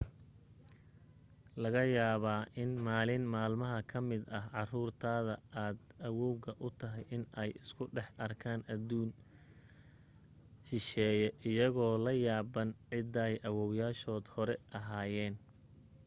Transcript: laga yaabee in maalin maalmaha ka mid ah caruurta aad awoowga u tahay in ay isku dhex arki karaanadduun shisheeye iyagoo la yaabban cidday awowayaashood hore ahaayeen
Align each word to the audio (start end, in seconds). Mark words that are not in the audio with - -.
laga 1.61 1.81
yaabee 1.97 2.47
in 2.63 2.71
maalin 2.85 3.23
maalmaha 3.33 3.79
ka 3.89 3.99
mid 4.09 4.23
ah 4.39 4.45
caruurta 4.53 5.11
aad 5.63 5.77
awoowga 6.07 6.51
u 6.65 6.67
tahay 6.79 7.03
in 7.15 7.23
ay 7.41 7.49
isku 7.63 7.83
dhex 7.95 8.07
arki 8.25 8.39
karaanadduun 8.41 9.09
shisheeye 10.65 11.27
iyagoo 11.49 11.95
la 12.05 12.11
yaabban 12.25 12.69
cidday 12.89 13.33
awowayaashood 13.47 14.25
hore 14.35 14.55
ahaayeen 14.79 15.35